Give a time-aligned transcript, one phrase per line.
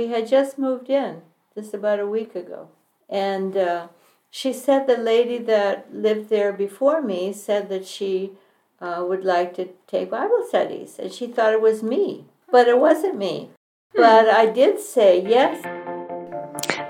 [0.00, 1.20] we had just moved in
[1.54, 2.68] just about a week ago.
[3.10, 3.88] And uh,
[4.30, 8.32] she said the lady that lived there before me said that she
[8.80, 12.78] uh, would like to take Bible studies, and she thought it was me, but it
[12.78, 13.50] wasn't me.
[13.94, 15.60] But I did say yes.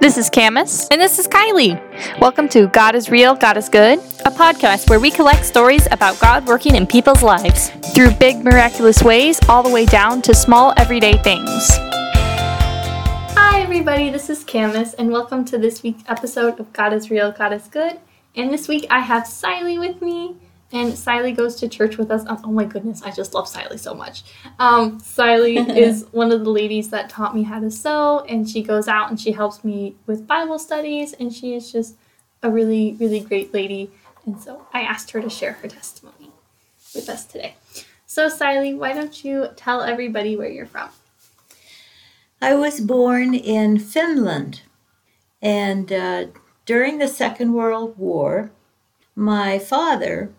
[0.00, 0.86] This is Camus.
[0.88, 1.74] And this is Kylie.
[2.20, 6.20] Welcome to God is Real, God is Good, a podcast where we collect stories about
[6.20, 10.72] God working in people's lives through big, miraculous ways, all the way down to small,
[10.76, 11.99] everyday things.
[13.60, 14.08] Hi, everybody.
[14.08, 17.68] This is Camus, and welcome to this week's episode of God is Real, God is
[17.68, 18.00] Good.
[18.34, 20.34] And this week I have Siley with me.
[20.72, 22.24] And Siley goes to church with us.
[22.26, 24.22] Oh, my goodness, I just love Siley so much.
[24.58, 28.62] Um, Siley is one of the ladies that taught me how to sew, and she
[28.62, 31.96] goes out and she helps me with Bible studies, and she is just
[32.42, 33.90] a really, really great lady.
[34.24, 36.30] And so I asked her to share her testimony
[36.94, 37.56] with us today.
[38.06, 40.88] So, Siley, why don't you tell everybody where you're from?
[42.40, 44.62] I was born in Finland,
[45.42, 46.26] and uh,
[46.64, 48.50] during the Second World War,
[49.14, 50.32] my father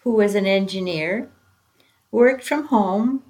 [0.00, 1.28] who was an engineer,
[2.10, 3.22] worked from home,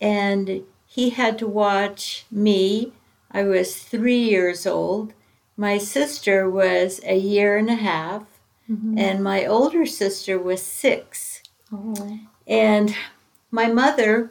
[0.00, 2.92] and he had to watch me.
[3.30, 5.12] I was three years old.
[5.56, 8.22] My sister was a year and a half,
[8.70, 8.96] mm-hmm.
[8.98, 11.42] and my older sister was six.
[11.72, 12.20] Oh.
[12.46, 12.94] And
[13.50, 14.30] my mother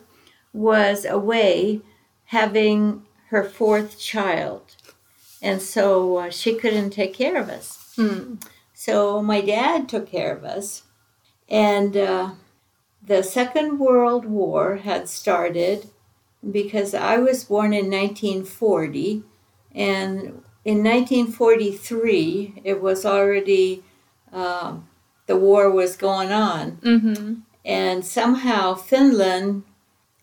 [0.54, 1.82] was away
[2.26, 4.76] having her fourth child,
[5.42, 7.94] and so uh, she couldn't take care of us.
[7.98, 8.42] Mm.
[8.74, 10.84] So my dad took care of us.
[11.50, 12.32] And uh,
[13.06, 15.90] the Second World War had started
[16.50, 19.24] because I was born in 1940,
[19.74, 23.84] and in 1943 it was already
[24.32, 24.78] uh,
[25.26, 27.34] the war was going on, mm-hmm.
[27.66, 29.64] and somehow Finland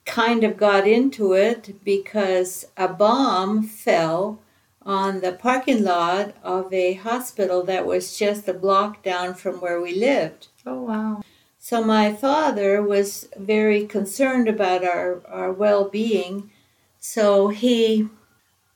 [0.05, 4.41] kind of got into it because a bomb fell
[4.83, 9.81] on the parking lot of a hospital that was just a block down from where
[9.81, 10.49] we lived.
[10.67, 11.23] Oh, wow.
[11.59, 16.51] So my father was very concerned about our, our well being.
[16.99, 18.09] So he,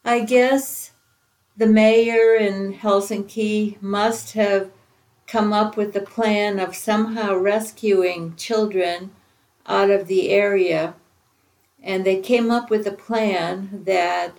[0.04, 0.92] I guess,
[1.58, 4.70] the mayor in Helsinki must have
[5.26, 9.10] come up with the plan of somehow rescuing children
[9.66, 10.94] out of the area.
[11.82, 14.36] And they came up with a plan that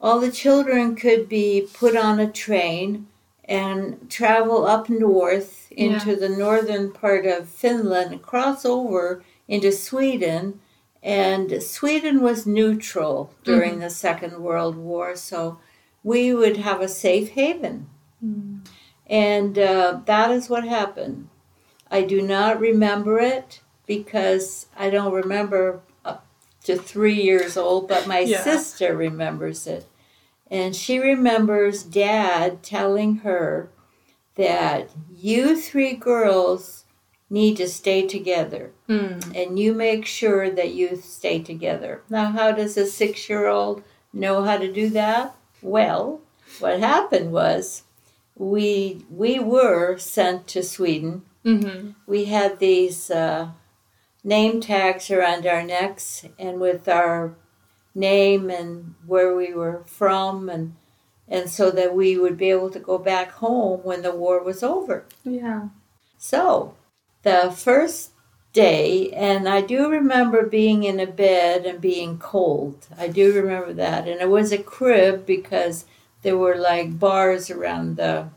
[0.00, 3.06] all the children could be put on a train
[3.44, 6.16] and travel up north into yeah.
[6.16, 10.60] the northern part of Finland and cross over into Sweden.
[11.02, 13.82] And Sweden was neutral during mm-hmm.
[13.82, 15.58] the Second World War, so
[16.02, 17.88] we would have a safe haven.
[18.24, 18.66] Mm.
[19.06, 21.28] And uh, that is what happened.
[21.90, 25.80] I do not remember it because I don't remember
[26.66, 28.42] to three years old, but my yeah.
[28.42, 29.86] sister remembers it.
[30.50, 33.70] And she remembers dad telling her
[34.36, 36.84] that you three girls
[37.28, 39.34] need to stay together mm.
[39.34, 42.02] and you make sure that you stay together.
[42.08, 45.34] Now, how does a six year old know how to do that?
[45.62, 46.20] Well,
[46.60, 47.82] what happened was
[48.36, 51.22] we, we were sent to Sweden.
[51.44, 51.90] Mm-hmm.
[52.06, 53.50] We had these uh,
[54.26, 57.36] name tags around our necks, and with our
[57.94, 60.74] name and where we were from and
[61.28, 64.62] and so that we would be able to go back home when the war was
[64.62, 65.06] over.
[65.24, 65.70] Yeah.
[66.18, 66.76] So,
[67.22, 68.12] the first
[68.52, 72.86] day and I do remember being in a bed and being cold.
[72.98, 75.84] I do remember that and it was a crib because
[76.22, 78.28] there were like bars around the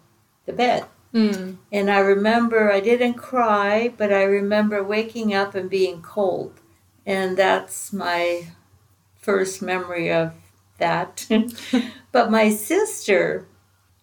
[0.45, 0.85] the bed.
[1.14, 1.58] Mm.
[1.72, 6.59] And I remember I didn't cry, but I remember waking up and being cold.
[7.06, 8.50] And that's my
[9.18, 10.34] first memory of
[10.78, 11.28] that.
[12.12, 13.47] but my sister,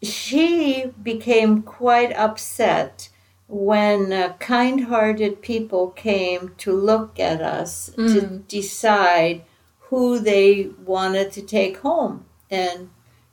[0.03, 3.09] she became quite upset
[3.49, 8.13] when uh, kind hearted people came to look at us mm.
[8.13, 9.45] to decide
[9.89, 12.91] who they wanted to take home and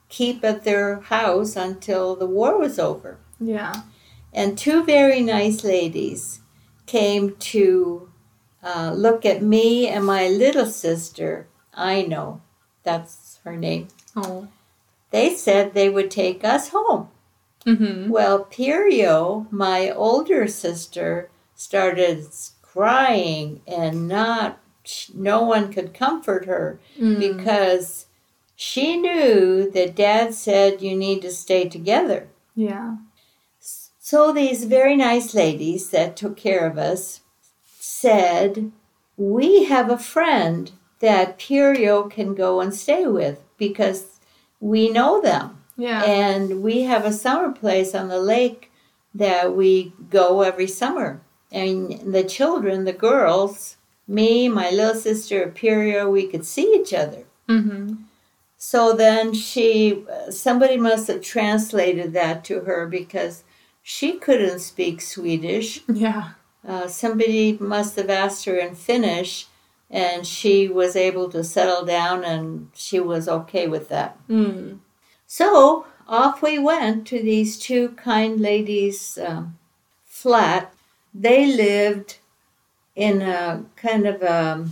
[0.08, 3.18] keep at their house until the war was over.
[3.46, 3.82] Yeah.
[4.32, 6.40] And two very nice ladies
[6.86, 8.10] came to
[8.62, 11.46] uh, look at me and my little sister
[11.76, 12.40] Aino.
[12.82, 13.88] That's her name.
[14.16, 14.48] Oh.
[15.10, 17.08] They said they would take us home.
[17.66, 18.10] Mm-hmm.
[18.10, 22.26] Well, Pirjo, my older sister, started
[22.62, 24.60] crying and not,
[25.14, 27.18] no one could comfort her mm.
[27.18, 28.06] because
[28.56, 32.28] she knew that dad said you need to stay together.
[32.54, 32.96] Yeah.
[34.06, 37.22] So these very nice ladies that took care of us
[37.80, 38.70] said,
[39.16, 40.70] We have a friend
[41.00, 43.38] that Pirjo can go and stay with.
[43.56, 44.20] because
[44.60, 45.62] we know them.
[45.78, 46.02] Yeah.
[46.02, 48.70] And we have a summer place on the lake
[49.14, 51.22] that we go every summer.
[51.50, 57.24] And the children, the girls, me, my little sister, Apiria, we could see each other.
[57.48, 57.94] mm-hmm.
[58.58, 63.44] So then she, somebody must have translated that to her because
[63.86, 65.82] she couldn't speak Swedish.
[65.86, 66.30] Yeah.
[66.66, 69.46] Uh, somebody must have asked her in Finnish,
[69.90, 74.16] and she was able to settle down and she was okay with that.
[74.26, 74.78] Mm.
[75.26, 79.58] So off we went to these two kind ladies' um,
[80.06, 80.72] flat.
[81.12, 82.18] They lived
[82.96, 84.66] in a kind of a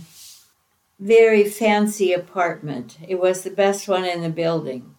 [0.99, 2.97] very fancy apartment.
[3.07, 4.95] It was the best one in the building.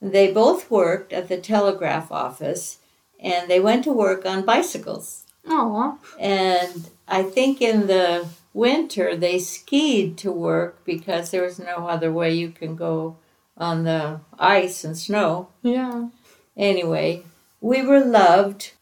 [0.00, 2.78] They both worked at the telegraph office
[3.20, 5.24] and they went to work on bicycles.
[5.48, 5.96] Aw.
[6.18, 12.12] And I think in the winter they skied to work because there was no other
[12.12, 13.16] way you can go
[13.56, 15.48] on the ice and snow.
[15.62, 16.08] Yeah.
[16.56, 17.22] Anyway,
[17.60, 18.72] we were loved,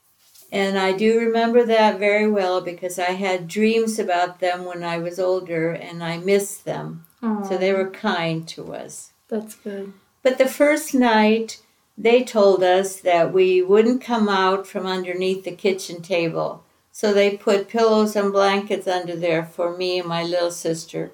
[0.50, 4.98] and I do remember that very well because I had dreams about them when I
[4.98, 7.04] was older and I missed them.
[7.22, 7.42] Aw.
[7.42, 9.12] So they were kind to us.
[9.28, 9.92] That's good.
[10.22, 11.60] But the first night,
[12.00, 16.64] they told us that we wouldn't come out from underneath the kitchen table.
[16.92, 21.10] So they put pillows and blankets under there for me and my little sister.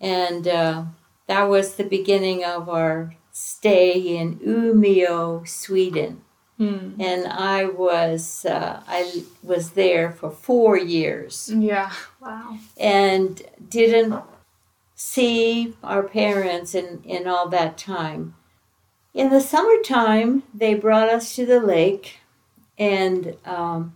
[0.00, 0.84] And uh,
[1.26, 6.20] that was the beginning of our stay in Umeå, Sweden.
[6.58, 7.00] Mm.
[7.00, 11.90] And I was uh, I was there for four years Yeah.
[12.20, 12.58] Wow.
[12.78, 13.40] and
[13.70, 14.22] didn't
[14.94, 18.34] see our parents in, in all that time.
[19.12, 22.18] In the summertime, they brought us to the lake
[22.78, 23.94] and um,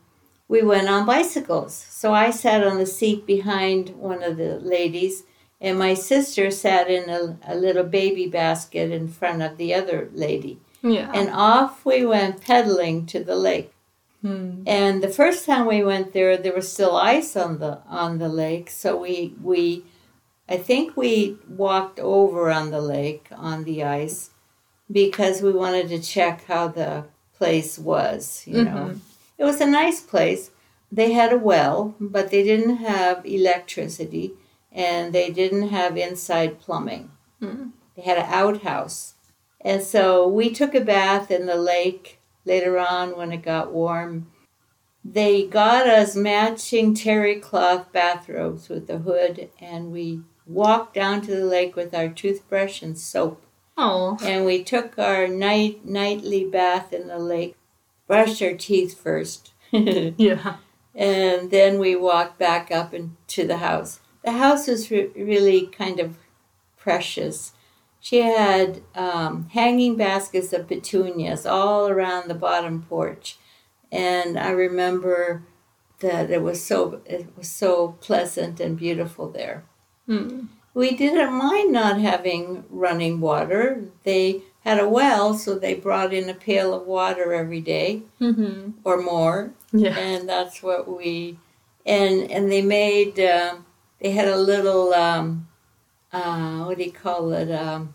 [0.48, 1.74] we went on bicycles.
[1.74, 5.24] So I sat on the seat behind one of the ladies,
[5.60, 10.10] and my sister sat in a, a little baby basket in front of the other
[10.12, 10.60] lady.
[10.82, 11.10] Yeah.
[11.14, 13.72] And off we went pedaling to the lake.
[14.22, 14.64] Mm.
[14.66, 18.28] And the first time we went there, there was still ice on the on the
[18.28, 18.68] lake.
[18.68, 19.84] So we we,
[20.46, 24.30] I think we walked over on the lake on the ice,
[24.90, 27.04] because we wanted to check how the
[27.36, 28.42] place was.
[28.46, 28.98] You know, Mhm.
[29.38, 30.50] it was a nice place.
[30.92, 34.34] They had a well, but they didn't have electricity,
[34.70, 37.10] and they didn't have inside plumbing.
[37.42, 37.72] Mm.
[37.96, 39.14] They had an outhouse,
[39.60, 44.30] and so we took a bath in the lake later on when it got warm.
[45.04, 51.34] They got us matching terry cloth bathrobes with the hood, and we walked down to
[51.34, 53.43] the lake with our toothbrush and soap.
[53.76, 54.18] Oh.
[54.22, 57.56] And we took our night nightly bath in the lake,
[58.06, 60.56] brushed our teeth first, yeah.
[60.94, 64.00] and then we walked back up into the house.
[64.24, 66.16] The house was re- really kind of
[66.76, 67.52] precious.
[68.00, 73.38] She had um, hanging baskets of petunias all around the bottom porch,
[73.90, 75.42] and I remember
[76.00, 79.64] that it was so it was so pleasant and beautiful there.
[80.08, 80.48] Mm.
[80.74, 83.84] We didn't mind not having running water.
[84.02, 88.70] They had a well, so they brought in a pail of water every day Mm-hmm.
[88.82, 89.96] or more, Yeah.
[89.96, 91.38] and that's what we
[91.86, 93.56] and and they made uh,
[94.00, 95.48] they had a little um,
[96.12, 97.94] uh, what do you call it um,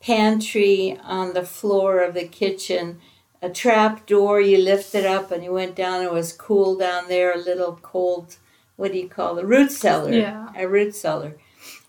[0.00, 3.00] pantry on the floor of the kitchen
[3.42, 7.08] a trap door you lift it up and you went down it was cool down
[7.08, 8.36] there a little cold
[8.76, 10.48] what do you call it root cellar Yeah.
[10.54, 11.36] a root cellar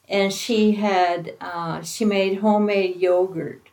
[0.08, 3.70] and she had uh, she made homemade yogurt.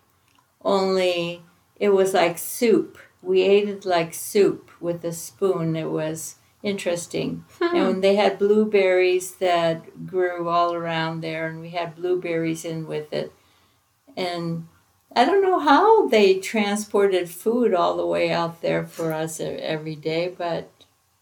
[0.64, 1.42] Only
[1.76, 2.98] it was like soup.
[3.22, 5.76] We ate it like soup with a spoon.
[5.76, 7.44] It was interesting.
[7.60, 13.12] And they had blueberries that grew all around there and we had blueberries in with
[13.12, 13.32] it.
[14.16, 14.68] And
[15.16, 19.94] i don't know how they transported food all the way out there for us every
[19.94, 20.68] day but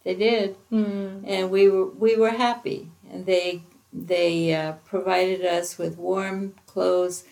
[0.04, 0.56] they did.
[0.70, 1.24] Mm.
[1.26, 2.90] and we were we were happy.
[3.10, 7.24] And they they uh, provided us with warm clothes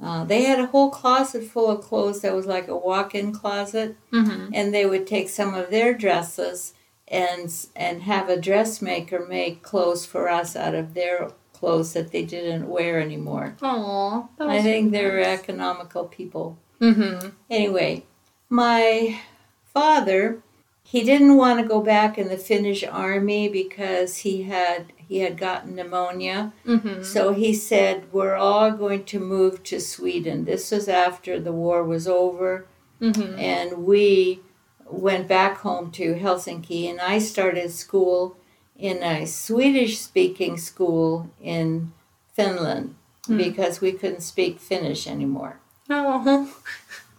[0.00, 3.96] uh, they had a whole closet full of clothes that was like a walk-in closet
[4.12, 4.50] Mm-hmm.
[4.52, 6.74] and they would take some of their dresses
[7.08, 12.24] and and have a dressmaker make clothes for us out of their clothes that they
[12.24, 13.56] didn't wear anymore.
[13.62, 14.26] Aw.
[14.38, 16.58] that I think they're economical people.
[16.80, 17.28] Mm-hmm.
[17.50, 18.04] Anyway,
[18.48, 19.18] my
[19.64, 20.42] father,
[20.86, 25.36] he didn't want to go back in the Finnish army because he had he had
[25.36, 26.52] gotten pneumonia.
[26.66, 27.02] Mm-hmm.
[27.02, 31.82] So he said, "We're all going to move to Sweden." This was after the war
[31.82, 32.66] was over
[33.00, 33.38] Mm-hmm.
[33.38, 34.40] and we
[34.86, 38.36] went back home to Helsinki and I started school
[38.78, 41.92] in a Swedish speaking school in
[42.32, 42.94] Finland
[43.26, 45.58] because we couldn't speak Finnish anymore.
[45.90, 46.54] Oh.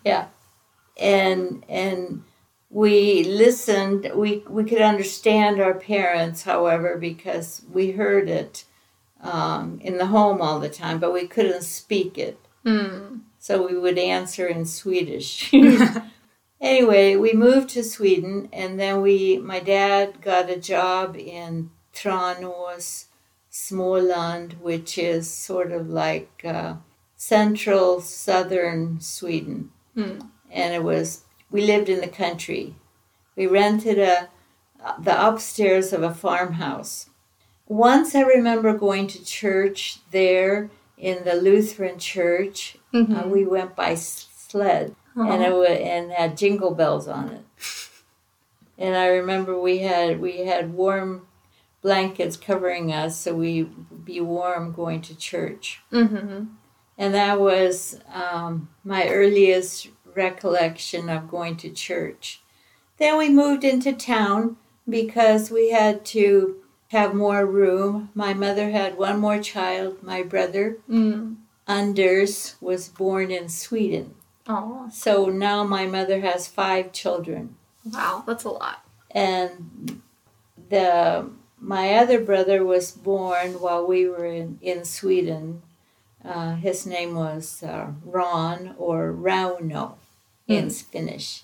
[0.05, 0.27] Yeah.
[0.97, 2.23] And and
[2.75, 8.65] we listened we we could understand our parents, however, because we heard it
[9.21, 12.37] um, in the home all the time, but we couldn't speak it.
[12.65, 13.21] Mm.
[13.39, 15.53] So we would answer in Swedish.
[16.61, 23.05] anyway, we moved to Sweden and then we my dad got a job in Tranås,
[23.49, 26.73] Småland, which is sort of like uh,
[27.15, 29.71] central southern Sweden.
[29.95, 30.27] Mm.
[30.51, 31.24] And it was
[31.55, 32.75] we lived in the country.
[33.37, 34.29] We rented a
[35.07, 37.09] the upstairs of a farmhouse.
[37.67, 39.79] Once I remember going to church
[40.11, 42.77] there in the Lutheran church.
[42.93, 43.13] Mhm.
[43.17, 44.85] Uh, we went by sled
[45.15, 47.45] and it wa and had jingle bells on it.
[48.77, 51.09] And I remember we had we had warm
[51.81, 53.53] blankets covering us so we
[54.09, 55.65] be warm going to church.
[55.91, 56.47] Mhm.
[56.97, 62.41] And that was um, my earliest recollection of going to church.
[62.97, 64.57] Then we moved into town
[64.87, 68.09] because we had to have more room.
[68.13, 70.01] My mother had one more child.
[70.03, 71.37] My brother, Mm.
[71.67, 74.13] Anders, was born in Sweden.
[74.47, 74.87] Oh.
[74.93, 77.55] So now my mother has five children.
[77.83, 78.85] Wow, that's a lot.
[79.11, 80.01] And
[80.69, 81.29] the
[81.59, 85.63] my other brother was born while we were in, in Sweden.
[86.23, 89.95] Uh, his name was uh, Ron or Rauno
[90.47, 91.43] in Finnish.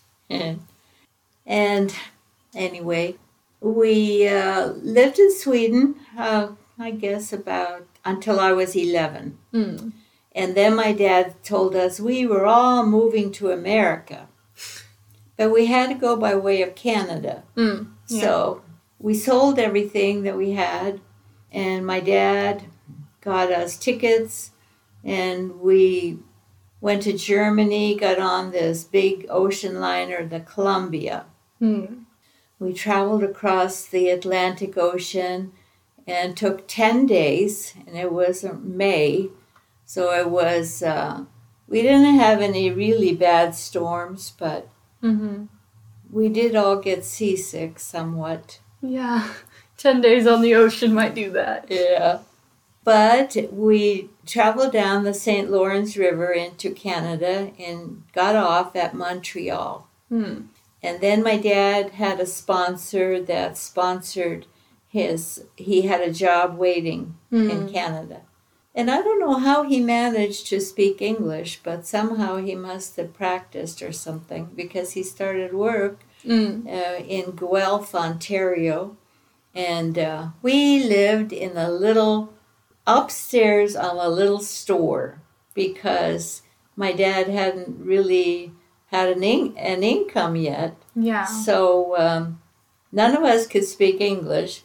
[1.45, 1.93] and
[2.55, 3.15] anyway,
[3.59, 9.37] we uh, lived in Sweden, uh, I guess, about until I was 11.
[9.53, 9.93] Mm.
[10.33, 14.27] And then my dad told us we were all moving to America.
[15.37, 17.43] But we had to go by way of Canada.
[17.55, 17.91] Mm.
[18.07, 18.21] Yeah.
[18.21, 18.61] So
[18.99, 21.01] we sold everything that we had,
[21.51, 22.63] and my dad
[23.21, 24.51] got us tickets,
[25.03, 26.19] and we
[26.81, 31.25] went to Germany, got on this big ocean liner, the Columbia.
[31.61, 32.05] Mm.
[32.59, 35.51] We traveled across the Atlantic Ocean
[36.07, 39.29] and took 10 days, and it was May.
[39.85, 41.25] So it was, uh,
[41.67, 44.67] we didn't have any really bad storms, but
[45.03, 45.47] Mhm.
[46.11, 48.59] we did all get seasick somewhat.
[48.81, 49.27] Yeah.
[49.77, 51.65] 10 days on the ocean might do that.
[51.69, 52.19] Yeah.
[52.83, 55.51] But we traveled down the St.
[55.51, 59.87] Lawrence River into Canada and got off at Montreal.
[60.11, 60.45] Mm.
[60.81, 64.47] And then my dad had a sponsor that sponsored
[64.87, 67.71] his, he had a job waiting in Mm.
[67.71, 68.21] Canada.
[68.73, 73.13] And I don't know how he managed to speak English, but somehow he must have
[73.13, 76.67] practiced or something because he started work Mm.
[76.67, 78.95] uh, in Guelph, Ontario.
[79.53, 82.33] And uh, we lived in a little
[82.87, 85.21] upstairs on a little store
[85.53, 86.41] because
[86.75, 88.51] my dad hadn't really
[88.87, 90.75] had an, in- an income yet.
[90.95, 91.25] Yeah.
[91.25, 92.41] So um,
[92.91, 94.63] none of us could speak English.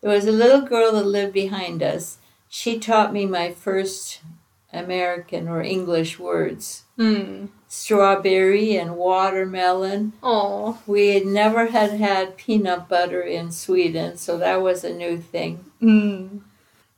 [0.00, 2.18] There was a little girl that lived behind us.
[2.48, 4.20] She taught me my first
[4.72, 7.48] American or English words Mm.
[7.66, 10.12] strawberry and watermelon.
[10.22, 10.78] Oh.
[10.86, 15.64] We had never had had peanut butter in Sweden, so that was a new thing.
[15.80, 16.40] Mm.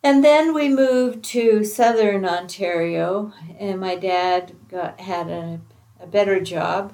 [0.03, 5.61] And then we moved to southern Ontario, and my dad got had a,
[6.01, 6.93] a better job,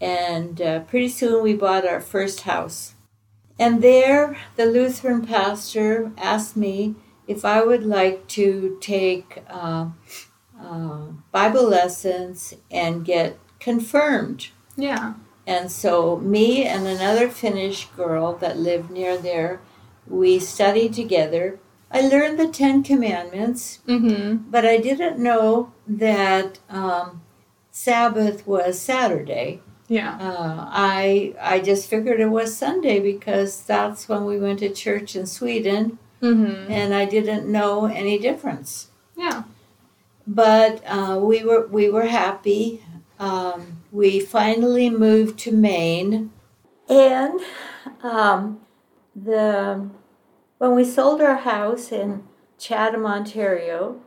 [0.00, 2.94] and uh, pretty soon we bought our first house.
[3.58, 6.94] And there, the Lutheran pastor asked me
[7.26, 9.88] if I would like to take uh,
[10.58, 14.48] uh, Bible lessons and get confirmed.
[14.76, 15.14] Yeah.
[15.46, 19.60] And so, me and another Finnish girl that lived near there,
[20.06, 21.58] we studied together.
[21.90, 24.50] I learned the Ten Commandments, Mm-hmm.
[24.50, 27.22] but I didn't know that um,
[27.70, 29.60] Sabbath was Saturday.
[29.88, 30.16] Yeah.
[30.20, 35.14] Uh, I I just figured it was Sunday because that's when we went to church
[35.14, 36.72] in Sweden, Mm-hmm.
[36.72, 38.88] and I didn't know any difference.
[39.16, 39.44] Yeah.
[40.26, 42.82] but uh, we were we were happy.
[43.18, 46.32] Um, we finally moved to Maine,
[46.88, 47.40] and
[48.02, 48.60] um,
[49.14, 49.88] the
[50.58, 52.24] when we sold our house in
[52.58, 54.00] Chatham, Ontario,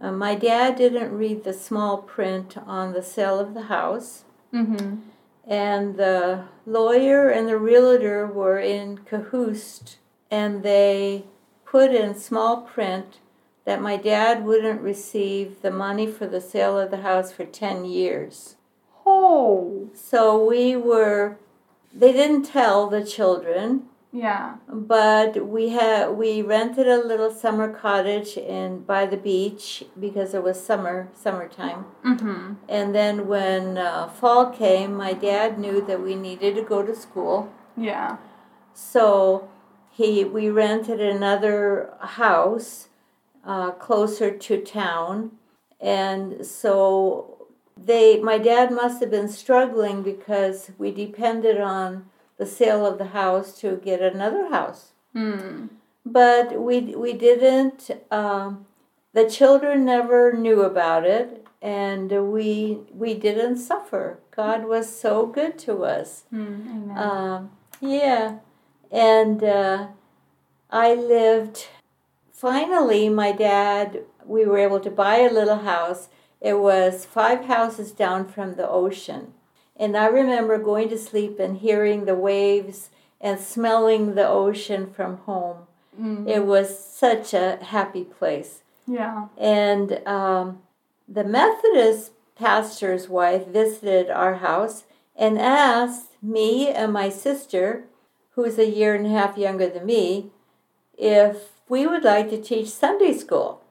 [0.00, 4.98] uh, my dad didn't read the small print on the sale of the house, Mm-hmm.
[5.48, 9.96] and the lawyer and the realtor were in cahoots,
[10.30, 11.24] and they
[11.64, 13.18] put in small print
[13.64, 17.84] that my dad wouldn't receive the money for the sale of the house for 10
[17.84, 18.54] years.
[19.04, 19.88] Oh.
[19.92, 21.36] So we were,
[21.92, 24.58] they didn't tell the children, Yeah.
[24.72, 30.42] But we had we rented a little summer cottage in by the beach because it
[30.44, 31.86] was summer summertime.
[32.04, 32.52] Mm-hmm.
[32.68, 36.94] And then when uh, fall came, my dad knew that we needed to go to
[36.94, 37.52] school.
[37.76, 38.18] Yeah.
[38.72, 39.48] So
[39.90, 42.88] he we rented another house
[43.44, 45.32] uh, closer to town,
[45.80, 52.84] and so they my dad must have been struggling because we depended on the sale
[52.84, 54.92] of the house to get another house.
[55.14, 55.68] Mm.
[56.04, 57.90] But we we didn't.
[58.10, 58.66] Um,
[59.12, 64.18] the children never knew about it, and we we didn't suffer.
[64.30, 66.24] God was so good to us.
[66.32, 66.70] Mm.
[66.70, 66.98] Amen.
[66.98, 67.50] Um,
[67.80, 68.38] yeah,
[68.90, 69.86] and uh,
[70.70, 71.68] I lived.
[72.32, 74.04] Finally, my dad.
[74.26, 76.08] We were able to buy a little house.
[76.40, 79.34] It was five houses down from the ocean,
[79.76, 82.90] and I remember going to sleep and hearing the waves
[83.20, 85.66] and smelling the ocean from home.
[86.00, 86.28] Mm.
[86.28, 88.62] It was such a happy place.
[88.86, 89.28] yeah.
[89.38, 90.62] And um,
[91.08, 94.84] the Methodist pastor's wife visited our house
[95.16, 97.84] and asked me and my sister,
[98.32, 100.30] who's a year and a half younger than me,
[100.98, 103.62] if we would like to teach Sunday school.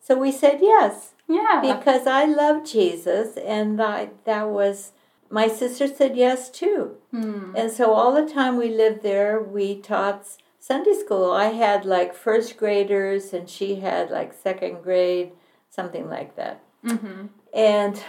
[0.00, 1.60] So we said yes Yeah.
[1.60, 4.92] because I love Jesus, and that, that was
[5.32, 6.96] my sister said yes too.
[7.12, 7.54] Mm.
[7.56, 11.32] And so all the time we lived there, we taught Sunday school.
[11.32, 15.32] I had like first graders, and she had like second grade,
[15.70, 16.62] something like that.
[16.84, 17.28] Mm-hmm.
[17.54, 18.04] And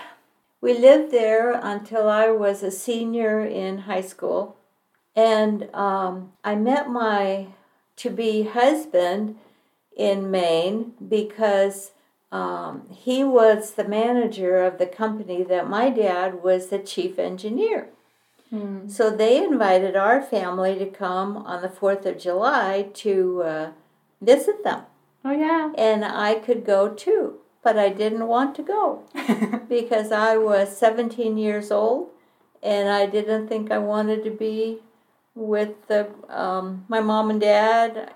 [0.60, 4.58] we lived there until I was a senior in high school.
[5.15, 7.48] And um, I met my
[7.98, 9.38] to be husband
[9.96, 11.92] in Maine because
[12.34, 17.90] um, he was the manager of the company that my dad was the chief engineer.
[18.52, 18.90] Mm.
[18.90, 23.72] So they invited our family to come on the 4th of July to uh,
[24.20, 24.82] visit them.
[25.24, 25.74] Oh yeah.
[25.78, 29.04] And I could go too, but I didn't want to go
[29.70, 32.10] because I was 17 years old
[32.63, 34.80] and I didn't think I wanted to be
[35.36, 38.12] with the, um, my mom and dad,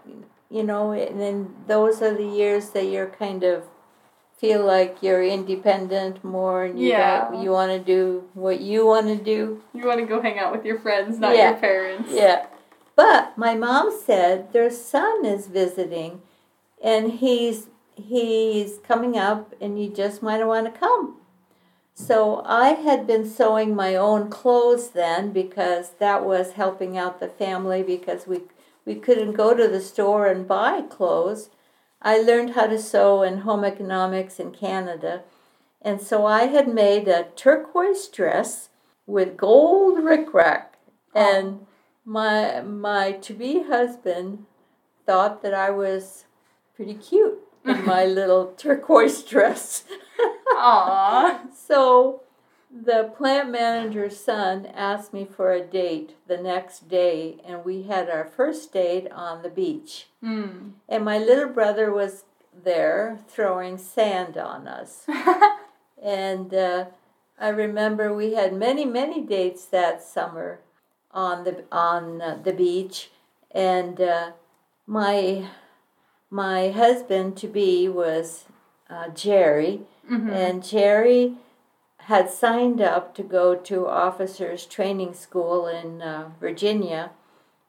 [0.49, 3.63] you know, and then those are the years that you're kind of
[4.37, 7.29] feel like you're independent more and you, Yeah.
[7.31, 9.61] got- you want to do what you want to do.
[9.73, 11.49] you want to go hang out with your friends, not Yeah.
[11.51, 12.11] your parents.
[12.11, 12.45] Yeah.
[12.95, 16.21] But my mom said their son is visiting
[16.81, 21.17] and he's he's coming up and you just might want to come.
[21.95, 27.27] So I had been sewing my own clothes then because that was helping out the
[27.27, 28.41] family because we
[28.85, 31.49] we couldn't go to the store and buy clothes.
[32.01, 35.23] I learned how to sew in home economics in Canada.
[35.81, 38.69] And so I had made a turquoise dress
[39.05, 40.65] with gold rickrack
[41.15, 41.15] oh.
[41.15, 41.65] and
[42.05, 44.45] my my to be husband
[45.05, 46.25] thought that I was
[46.75, 49.83] pretty cute in my little turquoise dress.
[50.55, 51.41] Aw.
[51.53, 52.21] so
[52.69, 58.09] the plant manager's son asked me for a date the next day and we had
[58.09, 60.07] our first date on the beach.
[60.23, 60.71] Mm.
[60.89, 62.25] And my little brother was
[62.63, 65.05] there throwing sand on us.
[66.01, 66.85] And uh,
[67.39, 70.59] I remember we had many, many dates that summer
[71.11, 73.09] on the on uh, the beach,
[73.51, 74.31] and uh,
[74.85, 75.47] my
[76.29, 78.45] my husband to be was
[78.89, 80.31] uh, Jerry, Mhm.
[80.31, 81.33] and Jerry
[82.07, 87.11] had signed up to go to officers training school in uh, Virginia,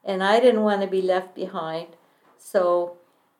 [0.03, 1.87] and I didn't want to be left behind,
[2.37, 2.95] so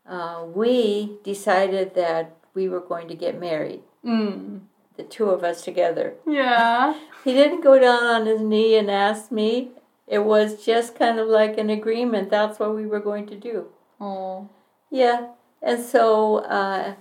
[0.08, 4.62] uh, we decided that we were going to get married Mm.
[4.98, 6.14] the two of us together.
[6.26, 6.94] Yeah.
[7.26, 9.72] He didn't go down on his knee and ask me.
[10.08, 12.30] It was just kind of like an agreement.
[12.30, 13.68] That's what we were going to do.
[14.00, 14.48] Oh.
[14.90, 15.28] Yeah.
[15.62, 16.96] And so uh,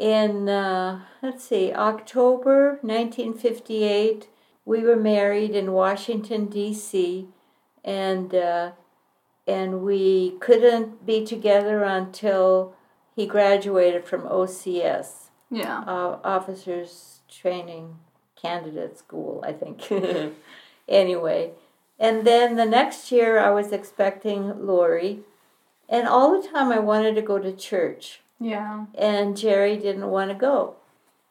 [0.00, 4.28] in, uh, let's see, October 1958,
[4.64, 7.28] we were married in Washington, D.C.,
[7.84, 8.70] and, uh,
[9.46, 12.74] and we couldn't be together until
[13.14, 15.80] he graduated from OCS Yeah.
[15.86, 17.96] uh, officers training
[18.40, 19.86] candidate school, I think.
[20.88, 21.52] anyway,
[21.98, 25.20] and then the next year I was expecting Lori,
[25.90, 28.86] and all the time I wanted to go to church, Yeah.
[28.94, 30.76] and Jerry didn't want to go.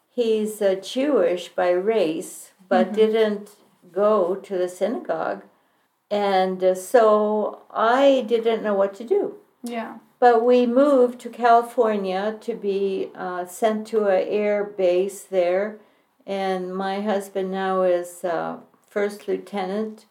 [0.10, 2.96] He's uh, Jewish by race, but Mhm.
[2.96, 3.50] didn't
[3.92, 5.42] go to the synagogue,
[6.12, 9.36] and uh, so I didn't know what to do.
[9.64, 9.98] Yeah.
[10.20, 15.80] But we moved to California to be uh, sent to an air base there,
[16.28, 20.06] and my husband now is uh, first lieutenant,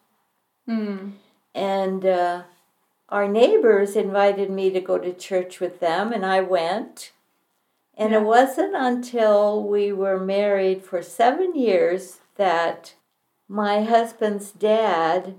[0.69, 1.13] Mm.
[1.55, 2.43] and uh,
[3.09, 7.13] our neighbors invited me to go to church with them, and I went.
[7.97, 8.21] And Yeah.
[8.21, 12.95] it wasn't until we were married for seven years that
[13.49, 15.35] my husband's dad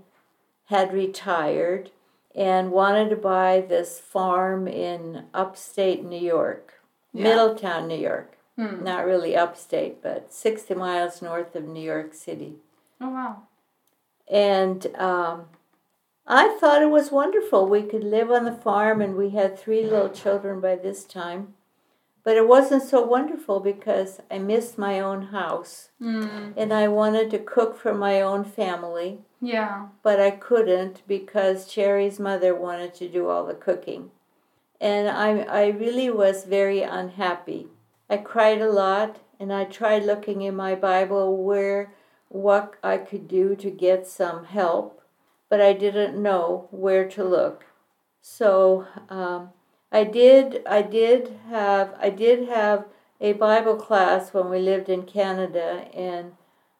[0.65, 1.91] had retired
[2.35, 6.73] and wanted to buy this farm in upstate New York,
[7.13, 7.23] Yeah.
[7.23, 8.37] Middletown, New York.
[8.55, 8.83] Hmm.
[8.83, 12.57] Not really upstate, but 60 miles north of New York City.
[12.99, 13.43] Oh wow.
[14.27, 15.45] And um,
[16.31, 17.67] I thought it was wonderful.
[17.67, 21.55] We could live on the farm, and we had three little children by this time.
[22.23, 26.51] But it wasn't so wonderful because I missed my own house, Hmm.
[26.55, 29.87] and I wanted to cook for my own family, Yeah.
[30.03, 34.11] but I couldn't because Jerry's mother wanted to do all the cooking.
[34.79, 37.69] And I, I really was very unhappy.
[38.07, 41.91] I cried a lot, and I tried looking in my Bible where
[42.27, 44.98] what I could do to get some help,
[45.49, 47.65] but I didn't know where to look.
[48.21, 49.49] So um,
[49.91, 50.61] I did.
[50.65, 51.95] I did have.
[51.99, 52.85] I did have
[53.19, 56.33] a Bible class when we lived in Canada, and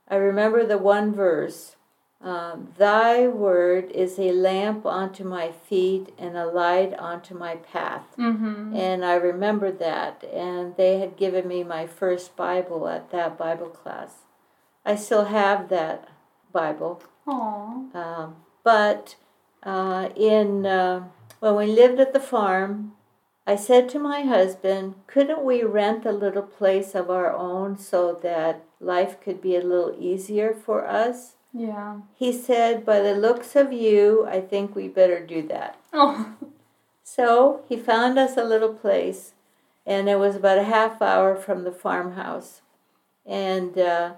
[0.07, 1.75] I remember the one verse.
[2.21, 8.03] Um, Thy word is a lamp unto my feet and a light unto my path.
[8.17, 8.75] Mm-hmm.
[8.75, 10.23] And I remember that.
[10.25, 14.25] And they had given me my first Bible at that Bible class.
[14.85, 16.09] I still have that
[16.51, 17.01] Bible.
[17.25, 17.93] Aw.
[17.93, 19.15] Um, but
[19.63, 21.05] uh, in uh,
[21.39, 22.93] when we lived at the farm,
[23.47, 28.17] I said to my husband, couldn't we rent a little place of our own so
[28.21, 31.35] that life could be a little easier for us?
[31.53, 32.01] Yeah.
[32.15, 35.77] He said, by the looks of you, I think we better do that.
[35.93, 36.35] Oh.
[37.01, 39.33] So he found us a little place,
[39.83, 42.61] and it was about a half hour from the farmhouse.
[43.25, 44.13] And uh,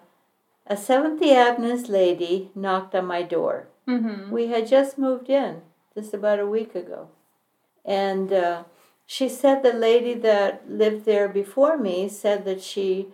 [0.68, 3.68] a Seventh day Adventist lady knocked on my door.
[3.92, 4.32] Mm-hmm.
[4.32, 5.62] We had just moved in,
[5.96, 7.10] just about a week ago.
[7.84, 8.64] And uh,
[9.06, 13.08] she said the lady that lived there before me said that she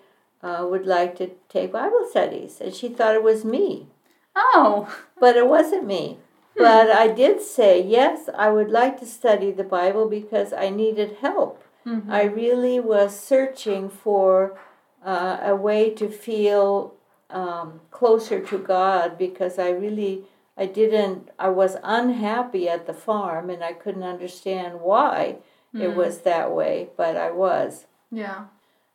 [0.44, 3.88] uh, would like to take Bible studies, and she thought it was me.
[4.36, 4.94] Oh.
[5.20, 6.20] But it wasn't me.
[6.56, 11.18] But I did say, yes, I would like to study the Bible because I needed
[11.22, 11.64] help.
[11.86, 12.12] Mm-hmm.
[12.12, 14.58] I really was searching for
[15.06, 16.96] uh, a way to feel
[17.30, 20.24] um, closer to God because I really,
[20.58, 25.38] I didn't, I was unhappy at the farm and I couldn't understand why
[25.74, 27.86] it was that way, but I was.
[28.12, 28.46] Yeah.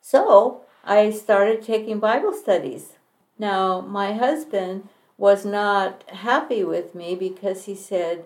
[0.01, 2.93] So I started taking Bible studies.
[3.39, 8.25] Now, my husband was not happy with me because he said,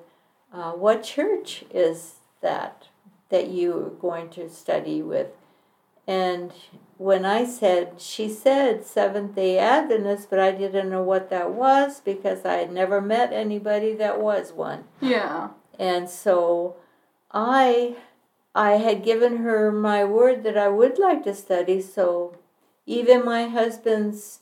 [0.51, 2.87] uh, What church is that
[3.29, 5.27] that you are going to study with?
[6.07, 6.53] And
[6.97, 11.99] when I said, she said Seventh day Adventist, but I didn't know what that was
[11.99, 14.85] because I had never met anybody that was one.
[15.01, 15.49] Yeah.
[15.77, 16.77] And so
[17.31, 17.97] I
[18.55, 22.37] I had given her my word that I would like to study, so
[22.87, 24.39] even my husband's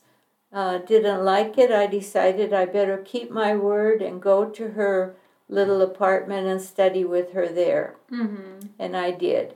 [0.52, 1.70] uh, didn't like it.
[1.70, 5.16] I decided I better keep my word and go to her
[5.48, 7.96] little apartment and study with her there.
[8.10, 8.68] Mm-hmm.
[8.78, 9.54] And I did.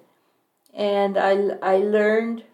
[0.74, 2.44] And I, I learned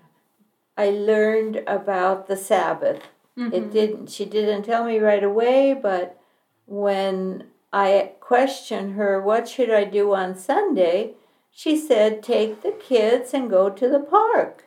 [0.77, 3.03] I learned about the Sabbath.
[3.39, 3.55] Mm-hmm.
[3.55, 6.19] It didn't she didn't tell me right away, but
[6.67, 11.15] when I questioned her what should I do on Sunday,
[11.51, 14.65] she said take the kids and go to the park.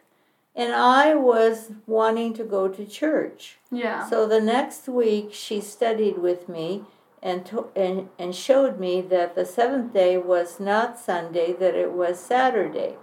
[0.55, 3.59] And I was wanting to go to church.
[3.71, 4.09] Yeah.
[4.09, 6.83] So the next week she studied with me
[7.21, 11.91] and, to, and and showed me that the seventh day was not Sunday, that it
[11.91, 12.95] was Saturday.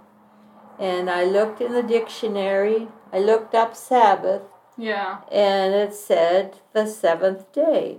[0.79, 4.43] And I looked in the dictionary, I looked up Sabbath,
[4.77, 5.21] yeah.
[5.31, 7.97] and it said the seventh day.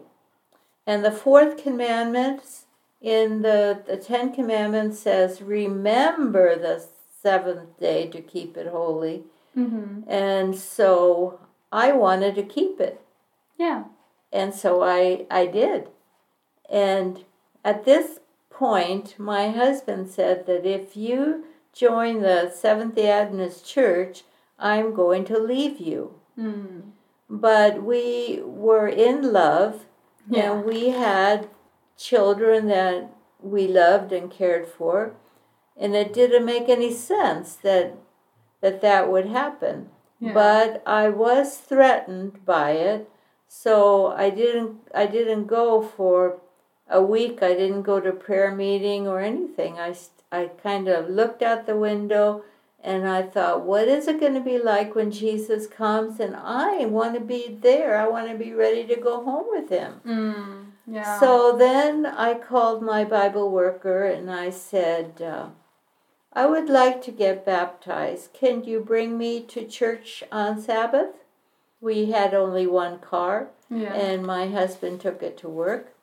[0.87, 2.43] And the fourth commandment
[3.01, 6.85] in the, the Ten Commandments says, Remember the
[7.21, 9.25] seventh day to keep it holy.
[9.57, 10.09] Mm-hmm.
[10.09, 11.41] And so
[11.73, 13.01] I wanted to keep it.
[13.59, 13.85] Yeah.
[14.33, 15.89] And so I, I did.
[16.71, 17.25] And
[17.65, 24.25] at this point, my husband said that if you join the Seventh day Adventist Church,
[24.59, 26.15] I'm going to leave you.
[26.39, 26.91] Mm.
[27.31, 29.87] But we were in love,
[30.29, 30.53] Yeah.
[30.53, 31.49] and we had
[31.97, 35.15] children that we loved and cared for,
[35.77, 37.95] and it didn't make any sense that
[38.61, 39.91] that, that would happen.
[40.21, 40.33] Yeah.
[40.33, 43.09] But I was threatened by it,
[43.47, 46.41] so I didn't I didn't go for
[46.89, 47.43] a week.
[47.43, 49.79] I didn't go to prayer meeting or anything.
[49.79, 49.95] I,
[50.31, 52.45] I kind of looked out the window
[52.83, 56.21] And I thought, what is it going to be like when Jesus comes?
[56.21, 57.99] And I want to be there.
[58.01, 60.01] I want to be ready to go home with him.
[60.07, 61.19] Mm, yeah.
[61.19, 65.49] So then I called my Bible worker and I said, uh,
[66.33, 68.33] I would like to get baptized.
[68.33, 71.17] Can you bring me to church on Sabbath?
[71.81, 73.95] We had only one car, yeah.
[73.95, 75.95] and my husband took it to work.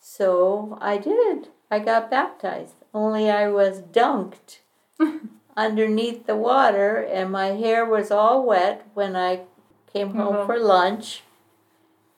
[0.00, 1.48] So I did.
[1.70, 2.83] I got baptized.
[2.94, 4.60] Only I was dunked
[5.56, 9.40] underneath the water, and my hair was all wet when I
[9.92, 10.46] came home Mhm.
[10.46, 11.22] for lunch.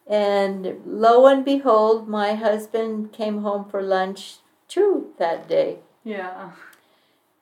[0.06, 5.78] And lo and behold, my husband came home for lunch too that day.
[6.04, 6.50] yeah.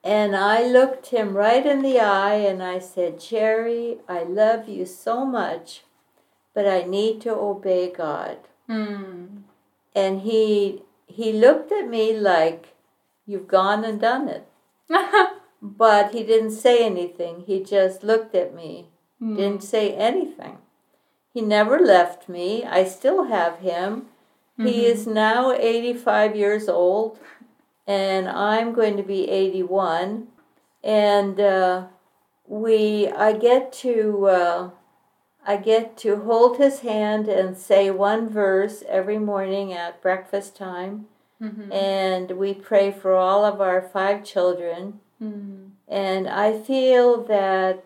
[0.07, 4.85] And I looked him right in the eye and I said, Jerry, I love you
[4.85, 5.83] so much,
[6.53, 8.37] but I need to obey God.
[8.69, 9.45] Mm.
[9.95, 12.74] And he he looked at me like,
[13.27, 14.47] You've gone and done it.
[15.63, 17.45] But he didn't say anything.
[17.47, 18.91] He just looked at me,
[19.23, 19.37] Mm.
[19.37, 20.59] didn't say anything.
[21.33, 22.65] He never left me.
[22.65, 24.09] I still have him.
[24.59, 24.93] He Mhm.
[24.93, 27.19] is now 85 years old,
[27.87, 30.29] and I'm going to be 81.
[30.83, 31.85] And uh,
[32.47, 34.71] we, I get to, uh,
[35.47, 41.07] I get to hold his hand and say one verse every morning at breakfast time,
[41.45, 41.73] Mhm.
[41.73, 45.01] and we pray for all of our five children.
[45.23, 45.71] Mm.
[45.89, 47.85] And I feel that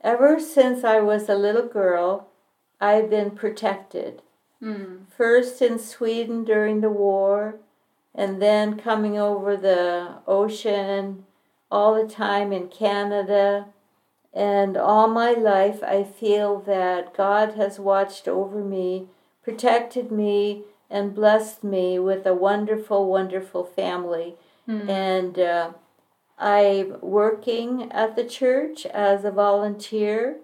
[0.00, 2.28] ever since I was a little girl,
[2.80, 4.22] I've been protected
[4.62, 5.06] Mm.
[5.08, 7.56] first in Sweden during the war,
[8.14, 11.24] and then coming over the ocean
[11.70, 13.66] all the time in Canada.
[14.32, 19.08] And all my life, I feel that God has watched over me,
[19.42, 24.34] protected me, and blessed me with a wonderful, wonderful family.
[24.68, 24.88] Mm.
[24.88, 25.72] And uh,
[26.38, 30.38] I'm working at the church as a volunteer.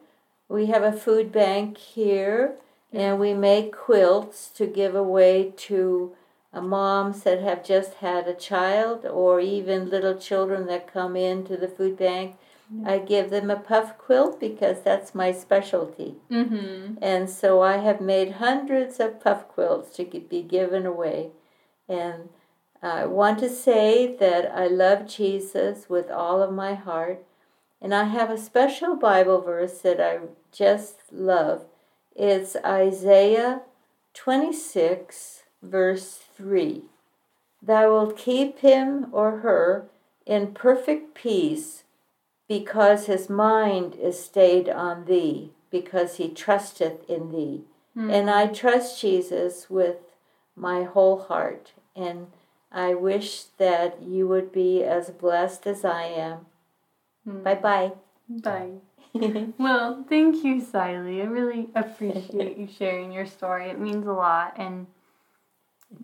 [0.49, 2.57] We have a food bank here,
[2.93, 6.15] and we make quilts to give away to
[6.53, 11.57] uh, moms that have just had a child or even little children that come into
[11.57, 12.37] the food bank.
[12.85, 16.17] I give them a puff quilt because that's my specialty.
[16.31, 16.99] Mhm.
[17.01, 21.31] And so I have made hundreds of puff quilts to be given away.
[21.89, 22.29] And
[22.83, 27.25] I want to say that I love Jesus with all of my heart.
[27.81, 30.19] And I have a special Bible verse that I
[30.51, 31.67] just love.
[32.15, 33.63] It's Isaiah
[34.15, 36.85] 26, verse 3.
[37.63, 39.87] Thou wilt keep him or her
[40.25, 41.85] in perfect peace
[42.49, 47.65] because his mind is stayed on thee, because he trusteth in thee.
[47.97, 48.13] Mm.
[48.13, 49.97] And I trust Jesus with
[50.55, 51.73] my whole heart.
[51.95, 52.29] And
[52.71, 56.47] I wish that you would be as blessed as I am.
[57.27, 57.43] Mm.
[57.43, 57.93] Bye bye.
[58.29, 58.71] Bye.
[59.59, 61.23] Well, thank you, Siley.
[61.23, 63.71] I really appreciate you sharing your story.
[63.71, 64.87] It means a lot, and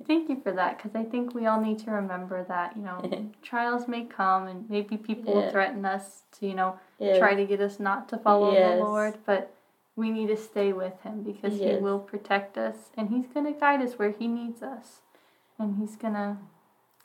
[0.07, 3.31] thank you for that because I think we all need to remember that you know
[3.43, 5.51] trials may come, and maybe people will Yeah.
[5.51, 7.19] threaten us to you know Yes.
[7.19, 8.79] try to get us not to follow Yes.
[8.79, 9.55] the Lord, but
[9.97, 13.59] we need to stay with Him because He will protect us, and He's going to
[13.59, 15.01] guide us where He needs us,
[15.59, 16.37] and He's going to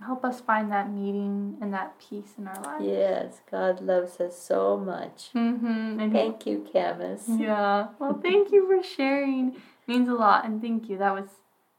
[0.05, 2.85] help us find that meaning and that peace in our lives.
[2.85, 5.31] Yes, God loves us so much.
[5.33, 5.99] Mm-hmm.
[5.99, 7.25] And He Thank you, Camus.
[7.27, 7.87] yeah.
[7.99, 9.55] Well, thank you for sharing.
[9.87, 10.97] means a lot, and thank you.
[10.99, 11.29] That was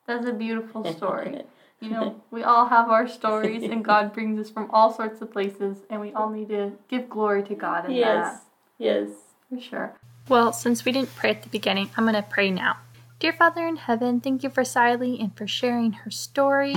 [0.08, 1.42] that's a beautiful story.
[1.80, 5.30] You know, we all have our stories, and God brings us from all sorts of
[5.30, 8.40] places, and we all need to give glory to God in yes,
[8.78, 9.10] yes.
[9.10, 9.16] that
[9.48, 9.94] for sure.
[10.28, 12.78] Well, since we didn't pray at the beginning, I'm gonna pray now.
[13.20, 16.74] Dear Father in heaven, thank you for Siley and for sharing her story,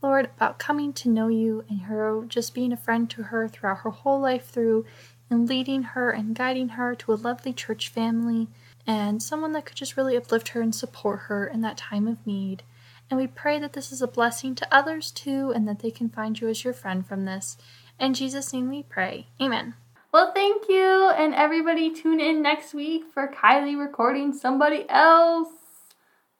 [0.00, 3.78] Lord, about coming to know you and her just being a friend to her throughout
[3.78, 4.86] her whole life through
[5.30, 8.46] and leading her and guiding her to a lovely church family
[8.86, 12.24] and someone that could just really uplift her and support her in that time of
[12.26, 12.62] need.
[13.10, 16.08] And we pray that this is a blessing to others too and that they can
[16.08, 17.56] find you as your friend from this.
[18.00, 19.28] In Jesus' name we pray.
[19.40, 19.74] Amen.
[20.12, 21.10] Well, thank you.
[21.16, 25.48] And everybody tune in next week for Kylie recording somebody else.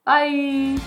[0.05, 0.77] Bye.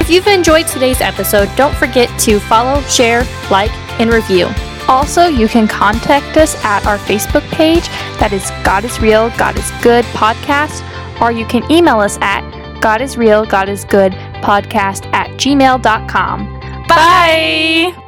[0.00, 4.50] If you've enjoyed today's episode, don't forget to follow, share, like, and review.
[4.86, 7.88] Also, you can contact us at our Facebook page
[8.18, 10.82] that is God is Real, God is Good podcast,
[11.22, 12.42] or you can email us at
[12.80, 14.12] God is Real, God is Good
[14.44, 16.60] podcast at gmail.com.
[16.86, 18.03] Bye!